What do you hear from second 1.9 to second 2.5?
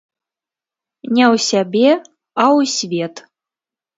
а